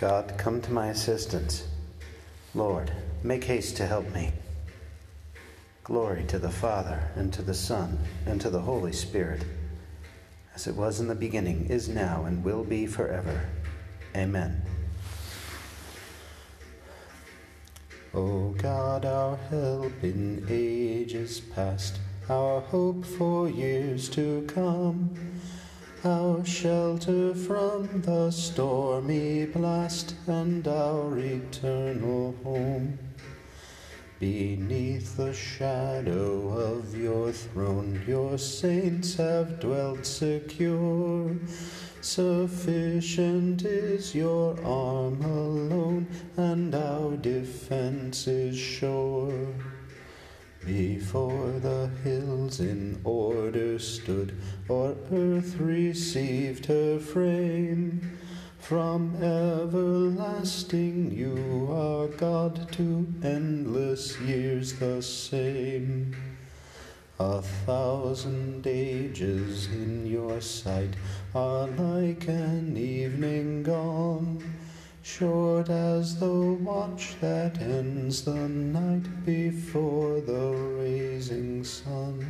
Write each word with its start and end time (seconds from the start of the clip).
God, 0.00 0.32
come 0.38 0.62
to 0.62 0.72
my 0.72 0.86
assistance. 0.86 1.66
Lord, 2.54 2.90
make 3.22 3.44
haste 3.44 3.76
to 3.76 3.86
help 3.86 4.10
me. 4.14 4.32
Glory 5.84 6.24
to 6.28 6.38
the 6.38 6.48
Father, 6.48 7.10
and 7.16 7.30
to 7.34 7.42
the 7.42 7.52
Son, 7.52 7.98
and 8.24 8.40
to 8.40 8.48
the 8.48 8.62
Holy 8.62 8.94
Spirit, 8.94 9.44
as 10.54 10.66
it 10.66 10.74
was 10.74 11.00
in 11.00 11.08
the 11.08 11.14
beginning, 11.14 11.66
is 11.66 11.90
now, 11.90 12.24
and 12.24 12.42
will 12.42 12.64
be 12.64 12.86
forever. 12.86 13.46
Amen. 14.16 14.62
O 18.14 18.54
God, 18.56 19.04
our 19.04 19.36
help 19.50 19.92
in 20.02 20.46
ages 20.48 21.40
past, 21.40 21.98
our 22.30 22.62
hope 22.62 23.04
for 23.04 23.50
years 23.50 24.08
to 24.08 24.46
come 24.48 25.14
our 26.04 26.42
shelter 26.44 27.34
from 27.34 28.00
the 28.00 28.30
stormy 28.30 29.44
blast, 29.46 30.14
and 30.26 30.66
our 30.66 31.18
eternal 31.18 32.34
home. 32.42 32.98
Beneath 34.18 35.16
the 35.16 35.32
shadow 35.34 36.48
of 36.48 36.96
your 36.96 37.32
throne, 37.32 38.02
your 38.06 38.38
saints 38.38 39.14
have 39.16 39.60
dwelt 39.60 40.06
secure. 40.06 41.36
Sufficient 42.00 43.62
is 43.62 44.14
your 44.14 44.58
arm 44.64 45.22
alone, 45.22 46.06
and 46.36 46.74
our 46.74 47.16
defense 47.16 48.26
is 48.26 48.56
sure. 48.56 49.54
Before 50.66 51.52
the 51.58 51.90
hills 52.04 52.60
in 52.60 53.00
order 53.02 53.78
stood, 53.78 54.34
or 54.68 54.94
earth 55.10 55.56
received 55.58 56.66
her 56.66 56.98
frame. 56.98 58.18
From 58.58 59.16
everlasting 59.16 61.12
you 61.12 61.68
are 61.72 62.08
God 62.08 62.70
to 62.72 63.06
endless 63.22 64.20
years 64.20 64.74
the 64.74 65.02
same. 65.02 66.14
A 67.18 67.40
thousand 67.40 68.66
ages 68.66 69.66
in 69.66 70.06
your 70.06 70.40
sight 70.40 70.94
are 71.34 71.66
like 71.68 72.28
an 72.28 72.76
evening 72.76 73.62
gone 73.62 74.42
short 75.02 75.68
as 75.70 76.18
the 76.18 76.52
watch 76.60 77.14
that 77.20 77.60
ends 77.60 78.22
the 78.24 78.34
night 78.34 79.24
before 79.24 80.20
the 80.20 80.50
rising 80.78 81.64
sun. 81.64 82.26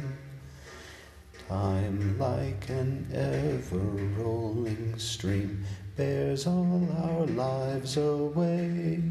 Time, 1.49 2.19
like 2.19 2.69
an 2.69 3.09
ever 3.13 4.23
rolling 4.23 4.97
stream, 4.99 5.65
bears 5.97 6.47
all 6.47 6.89
our 7.03 7.27
lives 7.27 7.97
away. 7.97 9.03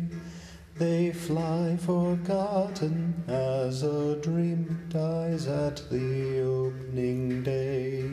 They 0.78 1.12
fly 1.12 1.76
forgotten 1.76 3.26
as 3.28 3.84
a 3.84 4.16
dream 4.16 4.88
dies 4.88 5.48
at 5.48 5.84
the 5.90 6.40
opening 6.40 7.44
day. 7.44 8.10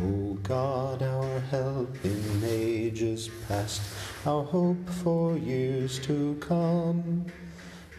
O 0.00 0.34
God, 0.42 1.02
our 1.02 1.40
help 1.40 1.96
in 2.04 2.42
ages 2.44 3.30
past, 3.46 3.82
our 4.28 4.44
hope 4.44 4.90
for 4.90 5.38
years 5.38 5.98
to 6.00 6.36
come. 6.38 7.24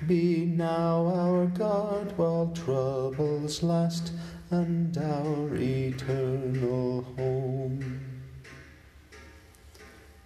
Be 0.05 0.45
now 0.45 1.07
our 1.07 1.47
guard 1.47 2.15
while 2.19 2.51
troubles 2.53 3.63
last, 3.63 4.11
and 4.51 4.95
our 4.95 5.55
eternal 5.55 7.01
home. 7.17 7.99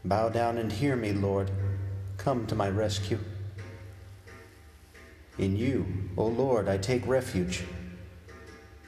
Bow 0.03 0.27
down 0.27 0.57
and 0.57 0.69
hear 0.69 0.97
me, 0.97 1.13
Lord. 1.13 1.49
Come 2.17 2.47
to 2.47 2.55
my 2.55 2.69
rescue. 2.69 3.19
In 5.38 5.55
you, 5.55 5.85
O 6.17 6.25
Lord, 6.25 6.67
I 6.67 6.77
take 6.77 7.07
refuge. 7.07 7.63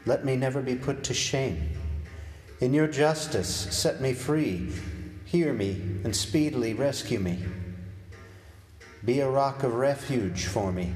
Let 0.06 0.26
me 0.26 0.36
never 0.36 0.62
be 0.62 0.76
put 0.76 1.02
to 1.06 1.14
shame. 1.14 1.70
In 2.60 2.74
your 2.74 2.88
justice, 2.88 3.68
set 3.72 4.02
me 4.02 4.12
free. 4.12 4.74
Hear 5.26 5.54
me 5.54 5.82
and 6.04 6.16
speedily 6.16 6.76
rescue 6.76 7.20
me. 7.20 7.44
Be 9.04 9.20
a 9.20 9.30
rock 9.30 9.64
of 9.64 9.74
refuge 9.74 10.46
for 10.46 10.72
me, 10.72 10.94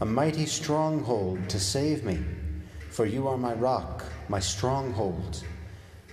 a 0.00 0.06
mighty 0.06 0.46
stronghold 0.46 1.48
to 1.50 1.60
save 1.60 2.02
me. 2.02 2.18
For 2.90 3.04
you 3.04 3.28
are 3.28 3.36
my 3.36 3.52
rock, 3.52 4.04
my 4.28 4.40
stronghold. 4.40 5.44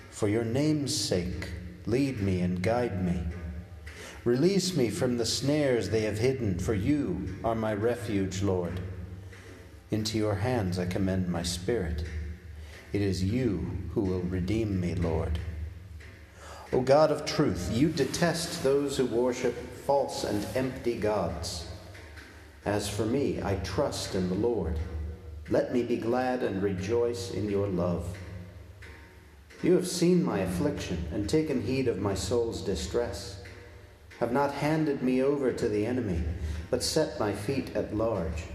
For 0.10 0.28
your 0.28 0.44
name's 0.44 0.96
sake, 0.96 1.52
lead 1.86 2.22
me 2.22 2.42
and 2.42 2.62
guide 2.62 3.04
me. 3.04 3.22
Release 4.26 4.76
me 4.76 4.90
from 4.90 5.18
the 5.18 5.26
snares 5.26 5.90
they 5.90 6.02
have 6.02 6.18
hidden, 6.18 6.60
for 6.60 6.74
you 6.74 7.38
are 7.44 7.56
my 7.56 7.74
refuge, 7.74 8.42
Lord. 8.42 8.80
Into 9.90 10.18
your 10.18 10.36
hands 10.36 10.80
I 10.80 10.86
commend 10.86 11.30
my 11.30 11.44
spirit. 11.44 12.04
It 12.92 13.02
is 13.02 13.24
you 13.24 13.72
who 13.94 14.02
will 14.02 14.22
redeem 14.22 14.80
me, 14.80 14.96
Lord. 14.96 15.40
O 16.74 16.82
God 16.82 17.12
of 17.12 17.24
truth, 17.26 17.70
you 17.72 17.90
detest 17.90 18.64
those 18.64 18.98
who 18.98 19.06
worship 19.06 19.54
false 19.86 20.24
and 20.24 20.44
empty 20.56 20.98
gods. 20.98 21.68
As 22.66 22.90
for 22.90 23.06
me, 23.06 23.40
I 23.44 23.58
trust 23.58 24.16
in 24.16 24.28
the 24.28 24.36
Lord. 24.36 24.80
Let 25.52 25.72
me 25.72 25.84
be 25.84 25.98
glad 25.98 26.42
and 26.42 26.64
rejoice 26.64 27.30
in 27.30 27.48
your 27.48 27.68
love. 27.68 28.18
You 29.62 29.74
have 29.74 29.88
seen 29.88 30.24
my 30.24 30.40
affliction 30.40 31.06
and 31.12 31.30
taken 31.30 31.62
heed 31.62 31.88
of 31.88 32.00
my 32.00 32.16
soul's 32.16 32.62
distress, 32.62 33.42
have 34.20 34.32
not 34.32 34.52
handed 34.52 35.04
me 35.04 35.22
over 35.22 35.54
to 35.54 35.70
the 35.70 35.86
enemy, 35.86 36.24
but 36.72 36.82
set 36.82 37.20
my 37.20 37.34
feet 37.34 37.76
at 37.76 37.96
large. 37.96 38.46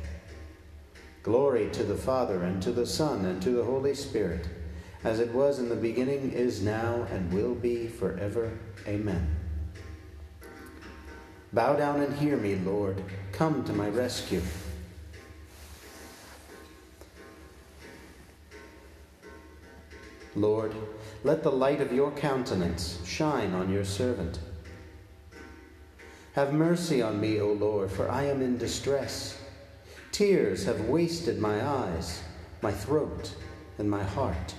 Glory 1.23 1.69
to 1.71 1.85
the 1.85 1.97
Father, 1.97 2.43
and 2.43 2.61
to 2.63 2.73
the 2.73 2.87
Son, 2.87 3.27
and 3.27 3.41
to 3.43 3.51
the 3.51 3.65
Holy 3.65 3.95
Spirit, 3.95 4.49
as 5.05 5.21
it 5.21 5.33
was 5.33 5.59
in 5.59 5.69
the 5.69 5.77
beginning, 5.77 6.33
is 6.33 6.63
now, 6.63 7.07
and 7.11 7.33
will 7.33 7.55
be 7.55 7.87
forever. 7.87 8.51
Amen. 8.87 9.37
Bow 11.53 11.77
down 11.77 12.01
and 12.01 12.15
hear 12.17 12.37
me, 12.37 12.57
Lord. 12.57 13.03
Come 13.33 13.65
to 13.65 13.73
my 13.73 13.89
rescue. 13.89 14.43
Lord, 20.35 20.75
let 21.25 21.43
the 21.43 21.51
light 21.51 21.81
of 21.81 21.93
your 21.93 22.11
countenance 22.13 23.01
shine 23.05 23.55
on 23.55 23.73
your 23.73 23.85
servant. 23.85 24.39
Have 26.35 26.53
mercy 26.53 27.03
on 27.03 27.21
me, 27.21 27.41
O 27.41 27.53
Lord, 27.53 27.91
for 27.91 28.09
I 28.09 28.25
am 28.25 28.43
in 28.43 28.59
distress. 28.59 29.41
Tears 30.13 30.65
have 30.65 30.83
wasted 30.83 31.39
my 31.39 31.67
eyes, 31.67 32.23
my 32.63 32.71
throat, 32.71 33.35
and 33.79 33.91
my 33.91 34.03
heart. 34.03 34.55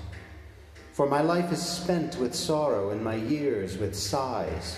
For 1.00 1.08
my 1.08 1.22
life 1.22 1.54
is 1.54 1.66
spent 1.66 2.18
with 2.18 2.36
sorrow, 2.36 2.90
and 2.90 3.02
my 3.02 3.16
years 3.16 3.78
with 3.78 3.96
sighs. 3.96 4.78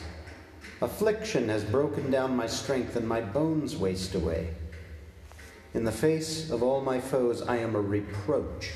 Affliction 0.80 1.50
has 1.50 1.64
broken 1.64 2.12
down 2.12 2.36
my 2.36 2.46
strength, 2.46 2.96
and 2.96 3.08
my 3.08 3.22
bones 3.22 3.76
waste 3.76 4.14
away. 4.14 4.54
In 5.74 5.84
the 5.84 5.92
face 5.92 6.52
of 6.52 6.62
all 6.62 6.80
my 6.82 7.02
foes, 7.02 7.42
I 7.42 7.58
am 7.58 7.74
a 7.74 7.82
reproach, 7.82 8.70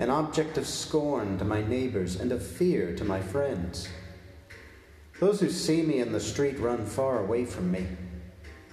an 0.00 0.10
object 0.10 0.58
of 0.58 0.66
scorn 0.66 1.38
to 1.38 1.44
my 1.44 1.62
neighbors, 1.62 2.16
and 2.16 2.32
of 2.32 2.44
fear 2.44 2.96
to 2.96 3.04
my 3.04 3.20
friends. 3.20 3.88
Those 5.20 5.38
who 5.38 5.50
see 5.50 5.82
me 5.82 6.00
in 6.00 6.10
the 6.10 6.18
street 6.18 6.58
run 6.58 6.84
far 6.84 7.20
away 7.20 7.44
from 7.44 7.70
me. 7.70 7.86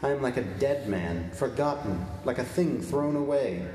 I 0.01 0.09
am 0.09 0.23
like 0.23 0.37
a 0.37 0.49
dead 0.57 0.89
man, 0.89 1.29
forgotten, 1.29 2.07
like 2.25 2.39
a 2.39 2.43
thing 2.43 2.81
thrown 2.81 3.15
away. 3.15 3.67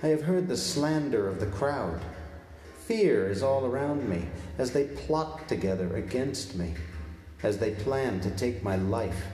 I 0.00 0.06
have 0.06 0.22
heard 0.22 0.46
the 0.46 0.56
slander 0.56 1.26
of 1.26 1.40
the 1.40 1.46
crowd. 1.46 2.00
Fear 2.88 3.28
is 3.28 3.42
all 3.42 3.66
around 3.66 4.08
me 4.08 4.24
as 4.56 4.70
they 4.70 4.84
plot 4.84 5.46
together 5.46 5.94
against 5.94 6.54
me, 6.54 6.72
as 7.42 7.58
they 7.58 7.72
plan 7.72 8.18
to 8.20 8.30
take 8.30 8.62
my 8.62 8.76
life. 8.76 9.26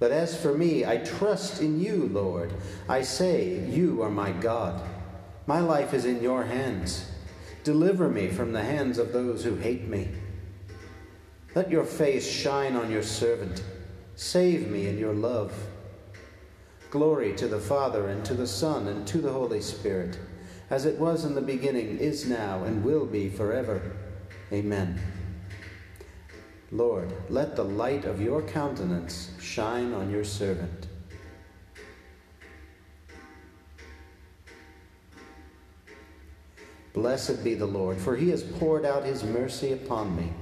But 0.00 0.10
as 0.10 0.36
for 0.36 0.58
me, 0.58 0.84
I 0.84 0.96
trust 0.96 1.62
in 1.62 1.78
you, 1.78 2.10
Lord. 2.12 2.52
I 2.88 3.02
say, 3.02 3.64
You 3.68 4.02
are 4.02 4.10
my 4.10 4.32
God. 4.32 4.82
My 5.46 5.60
life 5.60 5.94
is 5.94 6.04
in 6.04 6.20
your 6.20 6.42
hands. 6.42 7.08
Deliver 7.62 8.08
me 8.08 8.26
from 8.26 8.50
the 8.52 8.64
hands 8.64 8.98
of 8.98 9.12
those 9.12 9.44
who 9.44 9.54
hate 9.54 9.86
me. 9.86 10.08
Let 11.54 11.70
your 11.70 11.84
face 11.84 12.28
shine 12.28 12.74
on 12.74 12.90
your 12.90 13.04
servant. 13.04 13.62
Save 14.16 14.68
me 14.68 14.88
in 14.88 14.98
your 14.98 15.14
love. 15.14 15.54
Glory 16.90 17.36
to 17.36 17.46
the 17.46 17.60
Father, 17.60 18.08
and 18.08 18.24
to 18.24 18.34
the 18.34 18.48
Son, 18.48 18.88
and 18.88 19.06
to 19.06 19.18
the 19.18 19.32
Holy 19.32 19.60
Spirit, 19.60 20.18
as 20.72 20.86
it 20.86 20.98
was 20.98 21.26
in 21.26 21.34
the 21.34 21.42
beginning, 21.42 21.98
is 21.98 22.24
now, 22.24 22.64
and 22.64 22.82
will 22.82 23.04
be 23.04 23.28
forever. 23.28 23.92
Amen. 24.50 24.98
Lord, 26.70 27.12
let 27.28 27.56
the 27.56 27.62
light 27.62 28.06
of 28.06 28.22
your 28.22 28.40
countenance 28.40 29.32
shine 29.38 29.92
on 29.92 30.10
your 30.10 30.24
servant. 30.24 30.86
Blessed 36.94 37.44
be 37.44 37.52
the 37.52 37.66
Lord, 37.66 37.98
for 37.98 38.16
he 38.16 38.30
has 38.30 38.42
poured 38.42 38.86
out 38.86 39.04
his 39.04 39.22
mercy 39.22 39.74
upon 39.74 40.16
me. 40.16 40.32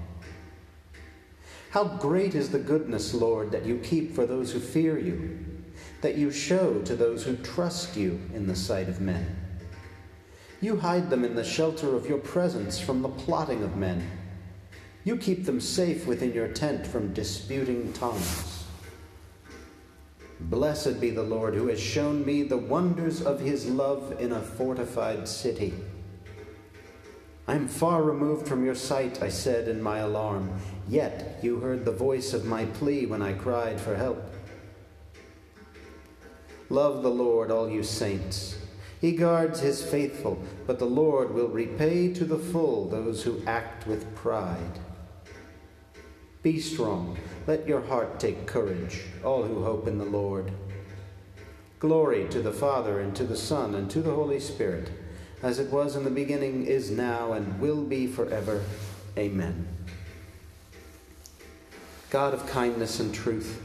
How 1.71 1.83
great 1.97 2.37
is 2.37 2.51
the 2.51 2.61
goodness, 2.61 3.15
Lord, 3.15 3.51
that 3.51 3.67
you 3.67 3.79
keep 3.79 4.15
for 4.15 4.27
those 4.27 4.53
who 4.53 4.61
fear 4.61 4.97
you, 4.97 5.45
that 6.03 6.15
you 6.15 6.31
show 6.31 6.81
to 6.83 6.95
those 6.95 7.25
who 7.25 7.37
trust 7.39 7.97
you 7.97 8.21
in 8.33 8.47
the 8.47 8.55
sight 8.55 8.89
of 8.89 9.01
men. 9.01 9.40
You 10.61 10.77
hide 10.77 11.09
them 11.09 11.25
in 11.25 11.35
the 11.35 11.45
shelter 11.45 11.97
of 11.97 12.07
your 12.07 12.19
presence 12.19 12.79
from 12.79 13.01
the 13.01 13.09
plotting 13.09 13.63
of 13.63 13.77
men. 13.77 14.11
You 15.05 15.17
keep 15.17 15.47
them 15.47 15.61
safe 15.61 16.07
within 16.07 16.35
your 16.35 16.49
tent 16.49 16.87
from 16.87 17.15
disputing 17.15 17.93
tongues. 17.95 18.65
Blessed 20.41 21.01
be 21.01 21.11
the 21.11 21.23
Lord 21.23 21.55
who 21.55 21.69
has 21.69 21.81
shown 21.81 22.25
me 22.27 22.43
the 22.43 22.59
wonders 22.59 23.23
of 23.23 23.41
his 23.41 23.67
love 23.67 24.21
in 24.21 24.33
a 24.33 24.41
fortified 24.41 25.27
city. 25.27 25.73
I 27.49 27.55
am 27.55 27.67
far 27.67 28.03
removed 28.03 28.47
from 28.47 28.65
your 28.65 28.75
sight, 28.75 29.23
I 29.23 29.29
said 29.29 29.67
in 29.67 29.83
my 29.83 29.99
alarm, 29.99 30.61
yet 30.89 31.41
you 31.43 31.59
heard 31.59 31.85
the 31.85 31.93
voice 31.93 32.33
of 32.33 32.45
my 32.45 32.67
plea 32.67 33.07
when 33.07 33.23
I 33.23 33.33
cried 33.33 33.81
for 33.81 33.97
help. 33.97 34.23
Love 36.69 37.03
the 37.03 37.11
Lord, 37.11 37.51
all 37.51 37.69
you 37.69 37.83
saints. 37.83 38.57
He 39.01 39.13
guards 39.13 39.61
his 39.61 39.83
faithful, 39.83 40.43
but 40.67 40.79
the 40.79 40.85
Lord 40.85 41.33
will 41.33 41.49
repay 41.49 42.13
to 42.13 42.25
the 42.25 42.39
full 42.39 42.87
those 42.87 43.23
who 43.23 43.43
act 43.47 43.87
with 43.87 44.15
pride. 44.15 44.79
Be 46.43 46.61
strong, 46.61 47.17
let 47.47 47.67
your 47.67 47.81
heart 47.81 48.21
take 48.21 48.47
courage, 48.47 49.03
all 49.25 49.43
who 49.43 49.65
hope 49.65 49.89
in 49.89 49.97
the 49.97 50.05
Lord. 50.05 50.53
Glory 51.79 52.29
to 52.29 52.43
the 52.43 52.53
Father, 52.53 53.01
and 53.01 53.17
to 53.17 53.25
the 53.25 53.39
Son, 53.39 53.75
and 53.75 53.91
to 53.91 54.03
the 54.03 54.15
Holy 54.15 54.39
Spirit, 54.39 54.91
as 55.43 55.59
it 55.59 55.71
was 55.71 55.97
in 55.97 56.05
the 56.05 56.11
beginning, 56.11 56.67
is 56.67 56.91
now, 56.91 57.33
and 57.33 57.59
will 57.59 57.83
be 57.83 58.07
forever. 58.07 58.63
Amen. 59.17 59.67
God 62.11 62.35
of 62.35 62.47
kindness 62.47 63.01
and 63.01 63.15
truth, 63.15 63.63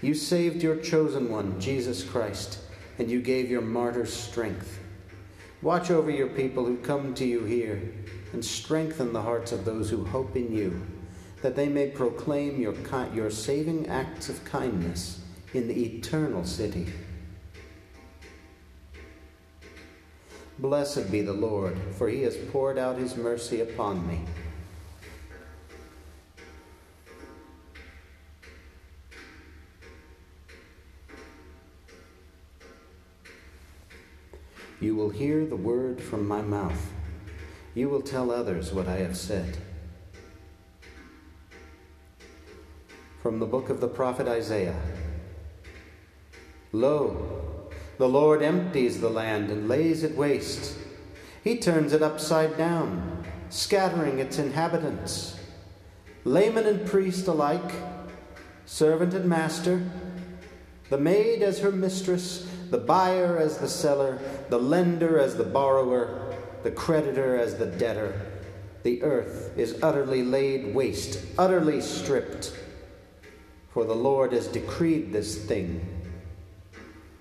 you 0.00 0.14
saved 0.14 0.62
your 0.62 0.76
chosen 0.76 1.28
one, 1.28 1.60
Jesus 1.60 2.02
Christ 2.02 2.60
and 3.00 3.10
you 3.10 3.22
gave 3.22 3.50
your 3.50 3.62
martyrs 3.62 4.12
strength. 4.12 4.78
Watch 5.62 5.90
over 5.90 6.10
your 6.10 6.28
people 6.28 6.66
who 6.66 6.76
come 6.76 7.14
to 7.14 7.24
you 7.24 7.44
here, 7.44 7.94
and 8.34 8.44
strengthen 8.44 9.14
the 9.14 9.22
hearts 9.22 9.52
of 9.52 9.64
those 9.64 9.88
who 9.88 10.04
hope 10.04 10.36
in 10.36 10.54
you, 10.54 10.86
that 11.40 11.56
they 11.56 11.66
may 11.66 11.88
proclaim 11.88 12.60
your, 12.60 12.74
your 13.14 13.30
saving 13.30 13.88
acts 13.88 14.28
of 14.28 14.44
kindness 14.44 15.22
in 15.54 15.66
the 15.66 15.96
eternal 15.96 16.44
city. 16.44 16.92
Blessed 20.58 21.10
be 21.10 21.22
the 21.22 21.32
Lord, 21.32 21.78
for 21.92 22.06
he 22.06 22.20
has 22.24 22.36
poured 22.52 22.76
out 22.76 22.98
his 22.98 23.16
mercy 23.16 23.62
upon 23.62 24.06
me. 24.06 24.20
You 34.80 34.94
will 34.94 35.10
hear 35.10 35.44
the 35.44 35.56
word 35.56 36.00
from 36.00 36.26
my 36.26 36.40
mouth. 36.40 36.90
You 37.74 37.90
will 37.90 38.00
tell 38.00 38.30
others 38.30 38.72
what 38.72 38.88
I 38.88 38.96
have 38.96 39.16
said. 39.16 39.58
From 43.22 43.38
the 43.38 43.46
book 43.46 43.68
of 43.68 43.80
the 43.80 43.88
prophet 43.88 44.26
Isaiah 44.26 44.80
Lo, 46.72 47.68
the 47.98 48.08
Lord 48.08 48.42
empties 48.42 49.00
the 49.00 49.10
land 49.10 49.50
and 49.50 49.68
lays 49.68 50.02
it 50.02 50.16
waste. 50.16 50.78
He 51.44 51.58
turns 51.58 51.92
it 51.92 52.02
upside 52.02 52.56
down, 52.56 53.24
scattering 53.50 54.18
its 54.18 54.38
inhabitants. 54.38 55.36
Layman 56.24 56.66
and 56.66 56.86
priest 56.86 57.26
alike, 57.26 57.72
servant 58.64 59.12
and 59.12 59.26
master, 59.26 59.82
the 60.88 60.98
maid 60.98 61.42
as 61.42 61.58
her 61.58 61.72
mistress, 61.72 62.49
the 62.70 62.78
buyer 62.78 63.36
as 63.36 63.58
the 63.58 63.68
seller, 63.68 64.18
the 64.48 64.58
lender 64.58 65.18
as 65.18 65.36
the 65.36 65.44
borrower, 65.44 66.34
the 66.62 66.70
creditor 66.70 67.36
as 67.36 67.56
the 67.56 67.66
debtor. 67.66 68.28
The 68.82 69.02
earth 69.02 69.52
is 69.56 69.82
utterly 69.82 70.22
laid 70.22 70.74
waste, 70.74 71.24
utterly 71.36 71.80
stripped. 71.80 72.56
For 73.70 73.84
the 73.84 73.94
Lord 73.94 74.32
has 74.32 74.48
decreed 74.48 75.12
this 75.12 75.44
thing. 75.44 75.86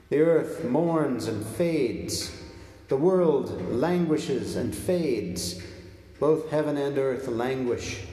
The 0.09 0.21
earth 0.21 0.63
mourns 0.63 1.27
and 1.27 1.45
fades. 1.45 2.35
The 2.87 2.97
world 2.97 3.71
languishes 3.71 4.55
and 4.55 4.73
fades. 4.73 5.61
Both 6.19 6.49
heaven 6.49 6.77
and 6.77 6.97
earth 6.97 7.27
languish. 7.27 8.03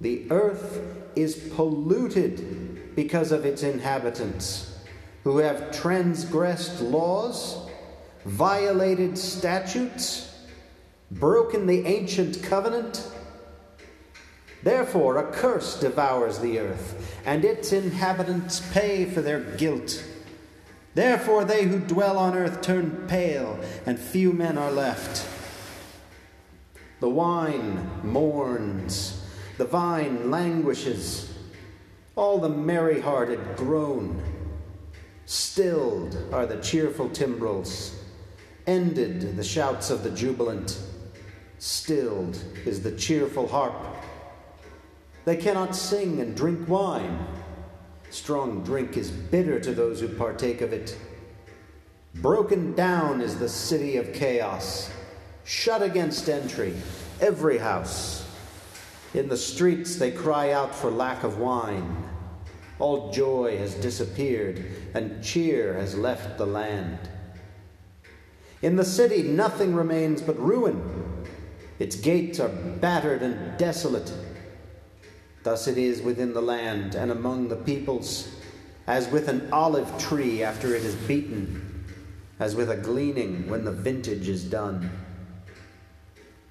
The 0.00 0.26
earth 0.30 0.80
is 1.14 1.36
polluted 1.54 2.96
because 2.96 3.30
of 3.30 3.44
its 3.44 3.62
inhabitants 3.62 4.71
who 5.24 5.38
have 5.38 5.70
transgressed 5.70 6.80
laws, 6.80 7.68
violated 8.24 9.16
statutes, 9.16 10.28
broken 11.10 11.66
the 11.66 11.86
ancient 11.86 12.42
covenant. 12.42 13.08
Therefore, 14.62 15.18
a 15.18 15.32
curse 15.32 15.78
devours 15.78 16.38
the 16.38 16.58
earth, 16.58 17.20
and 17.24 17.44
its 17.44 17.72
inhabitants 17.72 18.60
pay 18.72 19.04
for 19.04 19.20
their 19.20 19.40
guilt. 19.40 20.04
Therefore, 20.94 21.44
they 21.44 21.64
who 21.64 21.80
dwell 21.80 22.18
on 22.18 22.36
earth 22.36 22.60
turn 22.60 23.06
pale, 23.08 23.58
and 23.86 23.98
few 23.98 24.32
men 24.32 24.58
are 24.58 24.70
left. 24.70 25.26
The 27.00 27.08
wine 27.08 27.90
mourns, 28.04 29.24
the 29.58 29.64
vine 29.64 30.30
languishes, 30.30 31.32
all 32.14 32.38
the 32.38 32.48
merry 32.48 33.00
hearted 33.00 33.40
groan. 33.56 34.22
Stilled 35.32 36.14
are 36.30 36.44
the 36.44 36.60
cheerful 36.60 37.08
timbrels, 37.08 37.94
ended 38.66 39.34
the 39.34 39.42
shouts 39.42 39.88
of 39.88 40.04
the 40.04 40.10
jubilant. 40.10 40.78
Stilled 41.58 42.36
is 42.66 42.82
the 42.82 42.92
cheerful 42.92 43.48
harp. 43.48 43.74
They 45.24 45.36
cannot 45.36 45.74
sing 45.74 46.20
and 46.20 46.36
drink 46.36 46.68
wine. 46.68 47.26
Strong 48.10 48.64
drink 48.64 48.98
is 48.98 49.10
bitter 49.10 49.58
to 49.58 49.72
those 49.72 50.00
who 50.00 50.08
partake 50.08 50.60
of 50.60 50.74
it. 50.74 50.98
Broken 52.16 52.74
down 52.74 53.22
is 53.22 53.38
the 53.38 53.48
city 53.48 53.96
of 53.96 54.12
chaos, 54.12 54.90
shut 55.44 55.80
against 55.80 56.28
entry, 56.28 56.74
every 57.22 57.56
house. 57.56 58.28
In 59.14 59.30
the 59.30 59.38
streets 59.38 59.96
they 59.96 60.10
cry 60.10 60.52
out 60.52 60.74
for 60.74 60.90
lack 60.90 61.24
of 61.24 61.38
wine. 61.38 62.11
All 62.78 63.12
joy 63.12 63.56
has 63.58 63.74
disappeared, 63.74 64.64
and 64.94 65.22
cheer 65.22 65.74
has 65.74 65.96
left 65.96 66.38
the 66.38 66.46
land. 66.46 66.98
In 68.62 68.76
the 68.76 68.84
city, 68.84 69.22
nothing 69.22 69.74
remains 69.74 70.22
but 70.22 70.38
ruin. 70.38 71.24
Its 71.78 71.96
gates 71.96 72.38
are 72.38 72.48
battered 72.48 73.22
and 73.22 73.58
desolate. 73.58 74.12
Thus 75.42 75.66
it 75.66 75.76
is 75.76 76.02
within 76.02 76.32
the 76.32 76.42
land 76.42 76.94
and 76.94 77.10
among 77.10 77.48
the 77.48 77.56
peoples, 77.56 78.28
as 78.86 79.08
with 79.08 79.28
an 79.28 79.48
olive 79.52 79.98
tree 79.98 80.42
after 80.42 80.74
it 80.74 80.84
is 80.84 80.94
beaten, 80.94 81.84
as 82.38 82.54
with 82.54 82.70
a 82.70 82.76
gleaning 82.76 83.48
when 83.50 83.64
the 83.64 83.72
vintage 83.72 84.28
is 84.28 84.44
done. 84.44 84.90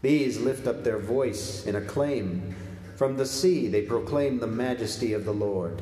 These 0.02 0.40
lift 0.40 0.68
up 0.68 0.84
their 0.84 1.00
voice 1.00 1.66
in 1.66 1.76
acclaim. 1.76 2.56
From 2.98 3.18
the 3.18 3.26
sea 3.26 3.68
they 3.68 3.84
proclaim 3.84 4.40
the 4.40 4.48
majesty 4.48 5.14
of 5.14 5.26
the 5.26 5.34
Lord. 5.34 5.82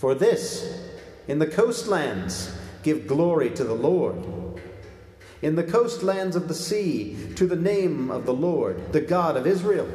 For 0.00 0.14
this, 0.14 0.80
in 1.28 1.40
the 1.40 1.46
coastlands, 1.46 2.56
give 2.82 3.06
glory 3.06 3.50
to 3.50 3.64
the 3.64 3.74
Lord. 3.74 4.16
In 5.42 5.56
the 5.56 5.62
coastlands 5.62 6.36
of 6.36 6.48
the 6.48 6.54
sea, 6.54 7.34
to 7.34 7.46
the 7.46 7.54
name 7.54 8.10
of 8.10 8.24
the 8.24 8.32
Lord, 8.32 8.94
the 8.94 9.02
God 9.02 9.36
of 9.36 9.46
Israel. 9.46 9.86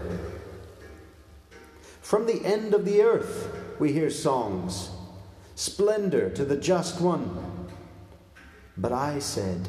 From 2.01 2.27
the 2.27 2.45
end 2.45 2.75
of 2.75 2.85
the 2.85 3.01
earth, 3.01 3.51
we 3.79 3.93
hear 3.93 4.11
songs 4.11 4.91
splendor 5.55 6.29
to 6.29 6.45
the 6.45 6.57
just 6.57 7.01
one. 7.01 7.67
But 8.77 8.91
I 8.91 9.17
said, 9.17 9.67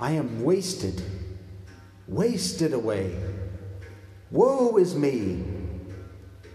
I 0.00 0.12
am 0.12 0.42
wasted, 0.42 1.02
wasted 2.06 2.72
away. 2.72 3.14
Woe 4.30 4.78
is 4.78 4.94
me! 4.94 5.57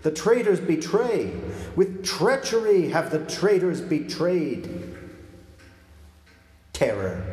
The 0.04 0.12
traitors 0.12 0.60
betray. 0.60 1.32
With 1.76 2.06
treachery 2.06 2.90
have 2.90 3.10
the 3.10 3.26
traitors 3.26 3.82
betrayed. 3.82 4.96
Terror, 6.74 7.24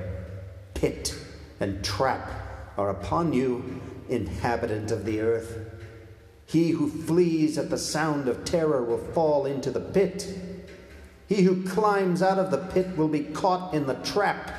pit, 0.75 1.17
and 1.59 1.85
trap 1.85 2.31
are 2.79 2.91
upon 2.91 3.33
you, 3.33 3.81
inhabitant 4.09 4.93
of 4.93 5.05
the 5.05 5.21
earth. 5.21 5.59
He 6.47 6.71
who 6.71 6.89
flees 6.89 7.59
at 7.59 7.71
the 7.71 7.79
sound 7.79 8.29
of 8.29 8.45
terror 8.45 8.85
will 8.85 8.99
fall 9.13 9.47
into 9.47 9.71
the 9.71 9.81
pit. 9.81 10.29
He 11.29 11.43
who 11.43 11.65
climbs 11.65 12.23
out 12.23 12.39
of 12.39 12.51
the 12.51 12.59
pit 12.59 12.97
will 12.97 13.09
be 13.09 13.25
caught 13.25 13.75
in 13.75 13.87
the 13.87 13.95
trap. 13.95 14.53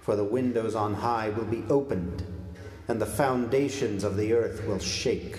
For 0.00 0.16
the 0.16 0.24
windows 0.24 0.74
on 0.74 0.94
high 0.94 1.28
will 1.28 1.44
be 1.44 1.64
opened, 1.68 2.24
and 2.88 3.00
the 3.00 3.06
foundations 3.06 4.04
of 4.04 4.16
the 4.16 4.32
earth 4.32 4.66
will 4.66 4.78
shake. 4.78 5.38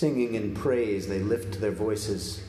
Singing 0.00 0.34
in 0.34 0.54
praise, 0.54 1.06
they 1.06 1.18
lift 1.18 1.60
their 1.60 1.72
voices. 1.72 2.42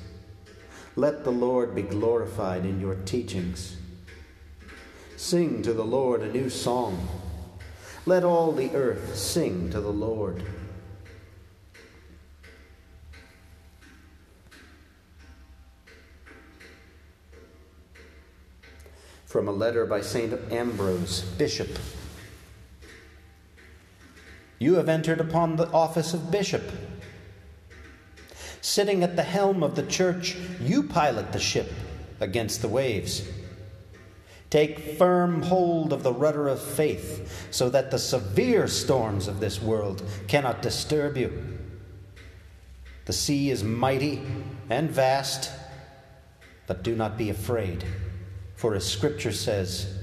Let 0.95 1.25
the 1.25 1.33
Lord 1.33 1.75
be 1.75 1.81
glorified 1.81 2.63
in 2.63 2.79
your 2.79 2.95
teachings. 2.95 3.75
Sing 5.17 5.61
to 5.63 5.73
the 5.73 5.83
Lord 5.83 6.21
a 6.21 6.31
new 6.31 6.49
song. 6.49 7.09
Let 8.05 8.23
all 8.23 8.53
the 8.53 8.73
earth 8.73 9.17
sing 9.17 9.69
to 9.71 9.81
the 9.81 9.91
Lord. 9.91 10.41
From 19.25 19.49
a 19.49 19.51
letter 19.51 19.85
by 19.85 19.99
St. 19.99 20.39
Ambrose, 20.53 21.23
Bishop. 21.37 21.77
You 24.57 24.75
have 24.75 24.87
entered 24.87 25.19
upon 25.19 25.57
the 25.57 25.69
office 25.71 26.13
of 26.13 26.31
bishop. 26.31 26.63
Sitting 28.71 29.03
at 29.03 29.17
the 29.17 29.23
helm 29.23 29.63
of 29.63 29.75
the 29.75 29.85
church, 29.85 30.37
you 30.61 30.83
pilot 30.83 31.33
the 31.33 31.39
ship 31.41 31.73
against 32.21 32.61
the 32.61 32.69
waves. 32.69 33.27
Take 34.49 34.97
firm 34.97 35.41
hold 35.41 35.91
of 35.91 36.03
the 36.03 36.13
rudder 36.13 36.47
of 36.47 36.61
faith 36.61 37.49
so 37.51 37.69
that 37.69 37.91
the 37.91 37.99
severe 37.99 38.69
storms 38.69 39.27
of 39.27 39.41
this 39.41 39.61
world 39.61 40.01
cannot 40.29 40.61
disturb 40.61 41.17
you. 41.17 41.59
The 43.03 43.11
sea 43.11 43.49
is 43.49 43.61
mighty 43.61 44.21
and 44.69 44.89
vast, 44.89 45.51
but 46.65 46.81
do 46.81 46.95
not 46.95 47.17
be 47.17 47.29
afraid, 47.29 47.83
for 48.55 48.73
as 48.73 48.89
Scripture 48.89 49.33
says, 49.33 49.99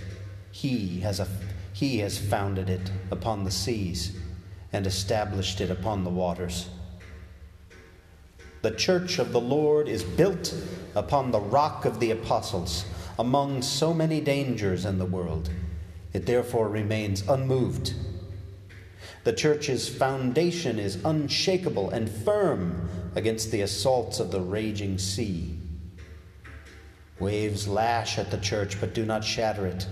He 0.53 1.01
has, 1.01 1.21
a, 1.21 1.29
he 1.73 2.01
has 2.01 2.19
founded 2.19 2.69
it 2.69 2.93
upon 3.11 3.45
the 3.45 3.51
seas 3.51 4.15
and 4.75 4.87
established 4.87 5.63
it 5.63 5.71
upon 5.71 6.05
the 6.05 6.11
waters. 6.11 6.69
The 8.63 8.73
church 8.73 9.19
of 9.19 9.33
the 9.33 9.41
Lord 9.41 9.89
is 9.89 10.03
built 10.03 10.55
upon 10.95 11.31
the 11.31 11.41
rock 11.41 11.85
of 11.85 12.01
the 12.01 12.11
apostles 12.11 12.85
among 13.19 13.63
so 13.63 13.95
many 13.95 14.21
dangers 14.21 14.85
in 14.85 14.99
the 14.99 15.07
world. 15.07 15.51
It 16.13 16.27
therefore 16.27 16.69
remains 16.69 17.27
unmoved. 17.29 17.95
The 19.25 19.33
church's 19.33 19.89
foundation 19.89 20.79
is 20.79 21.05
unshakable 21.05 21.91
and 21.91 22.11
firm 22.11 22.89
against 23.15 23.51
the 23.51 23.61
assaults 23.61 24.21
of 24.21 24.31
the 24.31 24.41
raging 24.41 24.99
sea. 24.99 25.59
Waves 27.21 27.69
lash 27.69 28.19
at 28.19 28.31
the 28.31 28.39
church 28.39 28.81
but 28.81 28.95
do 28.95 29.05
not 29.05 29.25
shatter 29.25 29.67
it. 29.67 29.87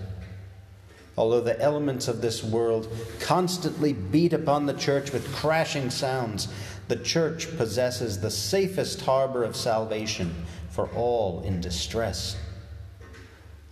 Although 1.19 1.41
the 1.41 1.61
elements 1.61 2.09
of 2.09 2.21
this 2.21 2.45
world 2.45 2.89
constantly 3.21 3.93
beat 3.93 4.33
upon 4.33 4.67
the 4.67 4.75
church 4.75 5.13
with 5.13 5.35
crashing 5.35 5.91
sounds, 5.91 6.49
the 6.89 6.97
church 6.97 7.57
possesses 7.57 8.21
the 8.21 8.31
safest 8.31 9.01
harbor 9.01 9.43
of 9.43 9.57
salvation 9.57 10.35
for 10.71 10.89
all 10.91 11.43
in 11.43 11.61
distress. 11.61 12.37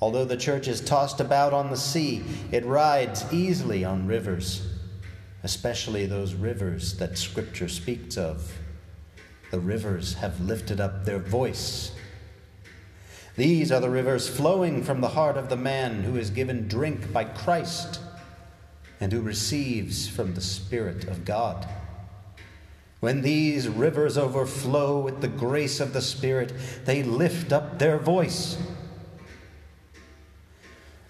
Although 0.00 0.24
the 0.24 0.36
church 0.36 0.68
is 0.68 0.80
tossed 0.80 1.20
about 1.20 1.52
on 1.52 1.70
the 1.70 1.76
sea, 1.76 2.24
it 2.50 2.64
rides 2.64 3.24
easily 3.32 3.84
on 3.84 4.06
rivers, 4.06 4.66
especially 5.42 6.06
those 6.06 6.34
rivers 6.34 6.98
that 6.98 7.16
Scripture 7.16 7.68
speaks 7.68 8.16
of. 8.16 8.58
The 9.50 9.60
rivers 9.60 10.14
have 10.14 10.40
lifted 10.40 10.80
up 10.80 11.04
their 11.04 11.20
voice. 11.20 11.92
These 13.36 13.70
are 13.70 13.80
the 13.80 13.90
rivers 13.90 14.28
flowing 14.28 14.82
from 14.82 15.00
the 15.00 15.08
heart 15.08 15.36
of 15.36 15.48
the 15.48 15.56
man 15.56 16.02
who 16.02 16.16
is 16.16 16.30
given 16.30 16.68
drink 16.68 17.12
by 17.12 17.24
Christ 17.24 18.00
and 19.00 19.12
who 19.12 19.20
receives 19.20 20.08
from 20.08 20.34
the 20.34 20.40
Spirit 20.40 21.04
of 21.04 21.24
God. 21.24 21.68
When 23.04 23.20
these 23.20 23.68
rivers 23.68 24.16
overflow 24.16 24.98
with 24.98 25.20
the 25.20 25.28
grace 25.28 25.78
of 25.78 25.92
the 25.92 26.00
Spirit, 26.00 26.54
they 26.86 27.02
lift 27.02 27.52
up 27.52 27.78
their 27.78 27.98
voice. 27.98 28.56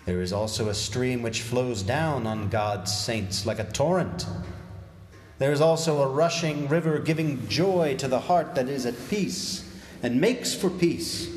There 0.04 0.20
is 0.20 0.32
also 0.32 0.68
a 0.68 0.74
stream 0.74 1.22
which 1.22 1.42
flows 1.42 1.84
down 1.84 2.26
on 2.26 2.48
God's 2.48 2.92
saints 2.92 3.46
like 3.46 3.60
a 3.60 3.70
torrent. 3.70 4.26
There 5.38 5.52
is 5.52 5.60
also 5.60 6.02
a 6.02 6.08
rushing 6.08 6.66
river 6.66 6.98
giving 6.98 7.46
joy 7.46 7.94
to 7.98 8.08
the 8.08 8.18
heart 8.18 8.56
that 8.56 8.68
is 8.68 8.86
at 8.86 9.08
peace 9.08 9.64
and 10.02 10.20
makes 10.20 10.52
for 10.52 10.70
peace. 10.70 11.30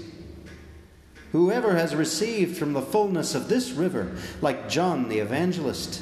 Whoever 1.34 1.76
has 1.76 1.94
received 1.94 2.58
from 2.58 2.74
the 2.74 2.82
fullness 2.82 3.36
of 3.36 3.48
this 3.48 3.74
river, 3.74 4.18
like 4.42 4.70
John 4.70 5.08
the 5.08 5.20
evangelist, 5.20 6.02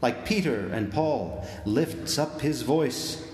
like 0.00 0.24
Peter 0.24 0.68
and 0.68 0.92
Paul, 0.92 1.44
lifts 1.66 2.20
up 2.20 2.40
his 2.40 2.62
voice 2.62 3.26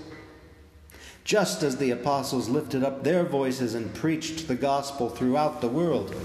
just 1.27 1.61
as 1.61 1.75
the 1.75 1.91
apostles 1.91 2.47
lifted 2.47 2.85
up 2.85 3.03
their 3.03 3.25
voices 3.25 3.75
and 3.75 3.93
preached 3.93 4.47
the 4.47 4.55
gospel 4.55 5.09
throughout 5.09 5.59
the 5.59 5.67
world, 5.67 6.15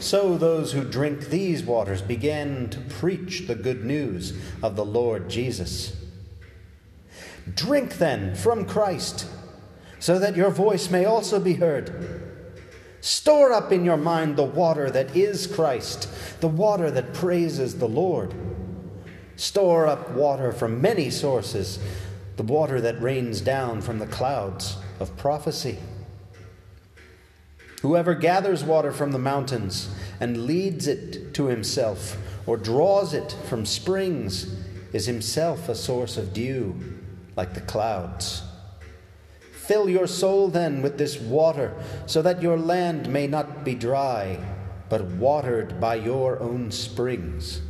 so 0.00 0.36
those 0.36 0.72
who 0.72 0.84
drink 0.84 1.28
these 1.28 1.64
waters 1.64 2.02
began 2.02 2.68
to 2.68 2.78
preach 2.80 3.46
the 3.46 3.54
good 3.54 3.86
news 3.86 4.38
of 4.62 4.76
the 4.76 4.84
Lord 4.84 5.30
Jesus. 5.30 5.96
Drink 7.54 7.96
then 7.96 8.34
from 8.34 8.66
Christ, 8.66 9.26
so 9.98 10.18
that 10.18 10.36
your 10.36 10.50
voice 10.50 10.90
may 10.90 11.06
also 11.06 11.40
be 11.40 11.54
heard. 11.54 12.22
Store 13.00 13.54
up 13.54 13.72
in 13.72 13.82
your 13.82 13.96
mind 13.96 14.36
the 14.36 14.44
water 14.44 14.90
that 14.90 15.16
is 15.16 15.46
Christ, 15.46 16.06
the 16.42 16.48
water 16.48 16.90
that 16.90 17.14
praises 17.14 17.78
the 17.78 17.88
Lord. 17.88 18.34
Store 19.36 19.86
up 19.86 20.10
water 20.10 20.52
from 20.52 20.82
many 20.82 21.08
sources 21.08 21.78
the 22.40 22.52
water 22.54 22.80
that 22.80 23.02
rains 23.02 23.42
down 23.42 23.82
from 23.82 23.98
the 23.98 24.06
clouds 24.06 24.78
of 24.98 25.14
prophecy. 25.18 25.76
Whoever 27.82 28.14
gathers 28.14 28.64
water 28.64 28.92
from 28.92 29.12
the 29.12 29.18
mountains 29.18 29.94
and 30.20 30.46
leads 30.46 30.86
it 30.86 31.34
to 31.34 31.48
himself, 31.48 32.16
or 32.46 32.56
draws 32.56 33.12
it 33.12 33.36
from 33.46 33.66
springs, 33.66 34.56
is 34.94 35.04
himself 35.04 35.68
a 35.68 35.74
source 35.74 36.16
of 36.16 36.32
dew, 36.32 36.80
like 37.36 37.52
the 37.52 37.60
clouds. 37.60 38.42
Fill 39.52 39.90
your 39.90 40.06
soul 40.06 40.48
then 40.48 40.80
with 40.80 40.96
this 40.96 41.20
water, 41.20 41.74
so 42.06 42.22
that 42.22 42.40
your 42.40 42.56
land 42.56 43.06
may 43.10 43.26
not 43.26 43.66
be 43.66 43.74
dry, 43.74 44.38
but 44.88 45.04
watered 45.04 45.78
by 45.78 45.96
your 45.96 46.40
own 46.40 46.70
springs. 46.70 47.60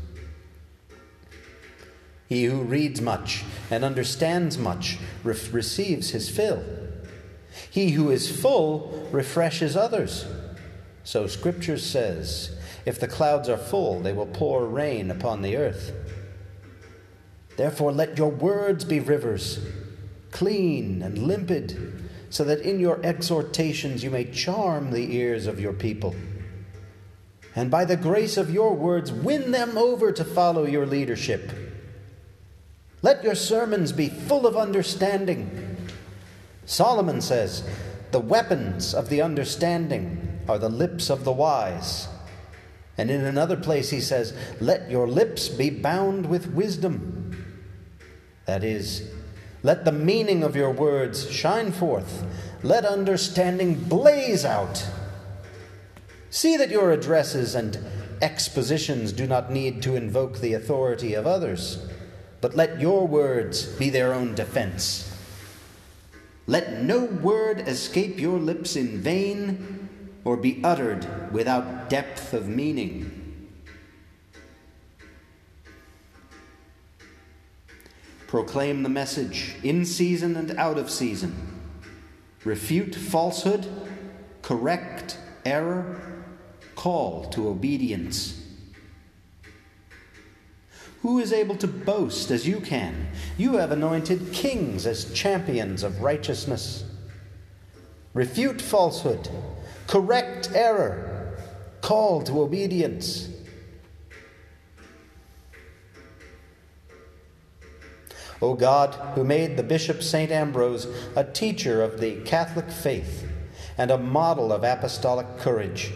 He 2.31 2.45
who 2.45 2.63
reads 2.63 3.01
much 3.01 3.43
and 3.73 3.85
understands 3.85 4.57
much 4.57 4.99
re- 5.25 5.35
receives 5.51 6.11
his 6.11 6.31
fill. 6.31 6.63
He 7.69 7.91
who 7.91 8.09
is 8.13 8.31
full 8.31 9.09
refreshes 9.11 9.77
others. 9.77 10.27
So 11.03 11.27
Scripture 11.27 11.77
says, 11.77 12.57
If 12.87 13.01
the 13.01 13.09
clouds 13.09 13.49
are 13.49 13.59
full, 13.59 13.99
they 13.99 14.13
will 14.13 14.27
pour 14.27 14.65
rain 14.65 15.11
upon 15.11 15.43
the 15.43 15.57
earth. 15.57 15.93
Therefore, 17.57 17.91
let 17.91 18.17
your 18.17 18.31
words 18.31 18.85
be 18.85 19.01
rivers, 19.01 19.59
clean 20.31 21.03
and 21.03 21.19
limpid, 21.19 22.09
so 22.31 22.45
that 22.45 22.61
in 22.61 22.79
your 22.79 23.05
exhortations 23.05 24.05
you 24.05 24.11
may 24.11 24.25
charm 24.25 24.93
the 24.93 25.17
ears 25.17 25.49
of 25.49 25.59
your 25.59 25.73
people. 25.73 26.15
And 27.57 27.73
by 27.73 27.85
the 27.85 27.97
grace 27.97 28.37
of 28.37 28.55
your 28.55 28.73
words, 28.73 29.11
win 29.11 29.51
them 29.51 29.77
over 29.77 30.13
to 30.13 30.25
follow 30.25 30.65
your 30.65 30.87
leadership 30.87 31.70
let 33.03 33.25
your 33.25 33.35
sermons 33.35 33.93
be 33.93 34.09
full 34.09 34.47
of 34.47 34.57
understanding. 34.57 35.77
Solomon 36.67 37.21
says, 37.21 37.65
The 38.11 38.21
weapons 38.21 38.95
of 38.95 39.09
the 39.09 39.23
understanding 39.23 40.41
are 40.49 40.59
the 40.59 40.69
lips 40.69 41.09
of 41.09 41.25
the 41.25 41.33
wise. 41.33 42.09
And 42.99 43.11
in 43.11 43.25
another 43.25 43.57
place 43.57 43.89
he 43.89 44.01
says, 44.01 44.37
Let 44.61 44.91
your 44.91 45.09
lips 45.09 45.49
be 45.49 45.71
bound 45.71 46.27
with 46.27 46.53
wisdom. 46.53 47.47
That 48.45 48.63
is, 48.63 49.11
let 49.63 49.85
the 49.85 49.93
meaning 49.93 50.43
of 50.43 50.57
your 50.57 50.71
words 50.71 51.31
shine 51.31 51.73
forth. 51.73 52.27
Let 52.63 52.85
understanding 52.85 53.75
blaze 53.75 54.45
out. 54.45 54.87
See 56.29 56.59
that 56.59 56.71
your 56.71 56.93
addresses 56.93 57.55
and 57.55 57.79
expositions 58.21 59.13
do 59.13 59.27
not 59.27 59.51
need 59.51 59.83
to 59.83 59.97
invoke 59.97 60.39
the 60.39 60.53
authority 60.53 61.15
of 61.15 61.27
others 61.27 61.79
but 62.41 62.57
let 62.57 62.81
your 62.81 63.07
words 63.07 63.67
be 63.67 63.91
their 63.91 64.15
own 64.15 64.35
defense. 64.35 65.07
Let 66.47 66.83
no 66.83 67.05
word 67.05 67.61
escape 67.69 68.19
your 68.19 68.39
lips 68.39 68.77
in 68.77 69.01
vain 69.01 69.89
or 70.25 70.37
be 70.37 70.61
uttered 70.65 71.33
without 71.33 71.89
depth 71.89 72.33
of 72.33 72.49
meaning. 72.49 73.49
Proclaim 78.27 78.83
the 78.83 78.89
message 78.89 79.57
in 79.63 79.85
season 79.85 80.37
and 80.37 80.53
out 80.53 80.79
of 80.79 80.91
season. 80.91 81.35
Refute 82.45 82.95
falsehood, 82.95 83.67
correct 84.41 85.19
error, 85.45 86.25
call 86.75 87.25
to 87.31 87.49
obedience. 87.49 88.40
Who 91.03 91.19
is 91.19 91.33
able 91.33 91.57
to 91.57 91.67
boast 91.67 92.31
as 92.31 92.47
you 92.47 92.61
can? 92.61 93.09
You 93.39 93.55
have 93.55 93.73
anointed 93.73 94.33
kings 94.33 94.87
as 94.87 95.13
champions 95.15 95.83
of 95.83 96.03
righteousness. 96.03 96.85
refute 98.13 98.61
falsehood, 98.61 99.29
correct 99.87 100.51
error, 100.53 101.39
call 101.81 102.21
to 102.23 102.41
obedience. 102.43 103.29
O 108.43 108.55
God, 108.55 108.95
who 109.15 109.23
made 109.23 109.57
the 109.57 109.63
Bishop 109.63 110.03
St. 110.03 110.31
Ambrose 110.31 110.87
a 111.15 111.25
teacher 111.25 111.83
of 111.83 112.01
the 112.01 112.17
Catholic 112.23 112.71
faith 112.71 113.27
and 113.79 113.91
a 113.91 113.99
model 113.99 114.53
of 114.53 114.65
apostolic 114.65 115.39
courage, 115.39 115.93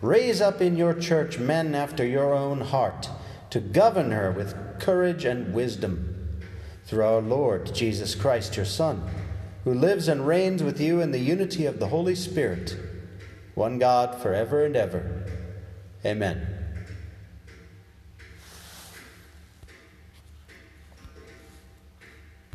raise 0.00 0.40
up 0.40 0.60
in 0.60 0.76
your 0.76 0.94
church 0.94 1.38
men 1.38 1.74
after 1.74 2.04
your 2.04 2.34
own 2.34 2.60
heart 2.60 3.08
to 3.52 3.60
govern 3.60 4.12
her 4.12 4.32
with 4.32 4.54
courage 4.80 5.26
and 5.26 5.52
wisdom. 5.52 6.38
Through 6.86 7.04
our 7.04 7.20
Lord 7.20 7.74
Jesus 7.74 8.14
Christ, 8.14 8.56
your 8.56 8.64
Son, 8.64 9.06
who 9.64 9.74
lives 9.74 10.08
and 10.08 10.26
reigns 10.26 10.62
with 10.62 10.80
you 10.80 11.02
in 11.02 11.10
the 11.10 11.18
unity 11.18 11.66
of 11.66 11.78
the 11.78 11.88
Holy 11.88 12.14
Spirit, 12.14 12.74
one 13.54 13.78
God, 13.78 14.14
for 14.22 14.32
ever 14.32 14.64
and 14.64 14.74
ever. 14.74 15.26
Amen. 16.02 16.51